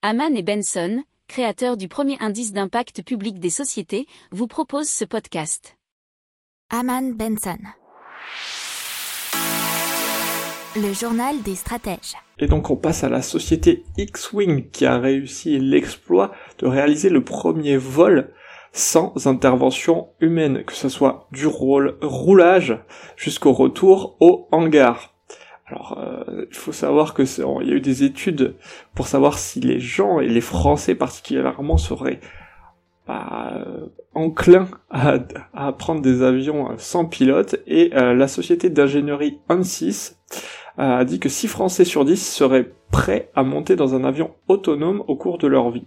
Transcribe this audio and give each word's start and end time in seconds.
Haman 0.00 0.36
et 0.36 0.44
Benson, 0.44 1.02
créateurs 1.26 1.76
du 1.76 1.88
premier 1.88 2.16
indice 2.20 2.52
d'impact 2.52 3.02
public 3.02 3.40
des 3.40 3.50
sociétés, 3.50 4.06
vous 4.30 4.46
proposent 4.46 4.88
ce 4.88 5.04
podcast. 5.04 5.76
Haman 6.70 7.14
Benson. 7.14 7.58
Le 10.76 10.92
journal 10.92 11.42
des 11.42 11.56
stratèges. 11.56 12.14
Et 12.38 12.46
donc 12.46 12.70
on 12.70 12.76
passe 12.76 13.02
à 13.02 13.08
la 13.08 13.22
société 13.22 13.82
X-Wing 13.96 14.70
qui 14.70 14.86
a 14.86 14.98
réussi 14.98 15.58
l'exploit 15.58 16.30
de 16.60 16.68
réaliser 16.68 17.08
le 17.08 17.24
premier 17.24 17.76
vol 17.76 18.32
sans 18.70 19.26
intervention 19.26 20.10
humaine, 20.20 20.62
que 20.62 20.74
ce 20.74 20.88
soit 20.88 21.26
du 21.32 21.48
rôle, 21.48 21.98
roulage 22.02 22.78
jusqu'au 23.16 23.52
retour 23.52 24.16
au 24.20 24.46
hangar. 24.52 25.17
Alors, 25.70 25.98
euh, 25.98 26.46
il 26.50 26.56
faut 26.56 26.72
savoir 26.72 27.14
que 27.14 27.22
il 27.22 27.68
y 27.68 27.72
a 27.72 27.74
eu 27.74 27.80
des 27.80 28.04
études 28.04 28.54
pour 28.94 29.06
savoir 29.06 29.38
si 29.38 29.60
les 29.60 29.80
gens 29.80 30.20
et 30.20 30.28
les 30.28 30.40
Français 30.40 30.94
particulièrement 30.94 31.76
seraient 31.76 32.20
bah, 33.06 33.64
enclins 34.14 34.68
à, 34.90 35.18
à, 35.54 35.72
prendre 35.72 36.00
des 36.00 36.22
avions 36.22 36.68
sans 36.78 37.04
pilote 37.04 37.56
et 37.66 37.90
euh, 37.94 38.14
la 38.14 38.28
société 38.28 38.70
d'ingénierie 38.70 39.38
ANSYS 39.48 40.18
a 40.78 41.04
dit 41.04 41.18
que 41.18 41.28
6 41.28 41.48
Français 41.48 41.84
sur 41.84 42.04
10 42.04 42.16
seraient 42.16 42.70
prêts 42.92 43.30
à 43.34 43.42
monter 43.42 43.76
dans 43.76 43.94
un 43.94 44.04
avion 44.04 44.34
autonome 44.46 45.02
au 45.08 45.16
cours 45.16 45.38
de 45.38 45.48
leur 45.48 45.70
vie. 45.70 45.86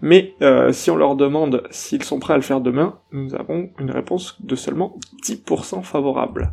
Mais 0.00 0.34
euh, 0.40 0.72
si 0.72 0.90
on 0.90 0.96
leur 0.96 1.16
demande 1.16 1.64
s'ils 1.70 2.04
sont 2.04 2.20
prêts 2.20 2.34
à 2.34 2.36
le 2.36 2.42
faire 2.42 2.60
demain, 2.60 2.98
nous 3.12 3.34
avons 3.34 3.70
une 3.78 3.90
réponse 3.90 4.40
de 4.40 4.54
seulement 4.54 4.98
10% 5.24 5.82
favorable. 5.82 6.52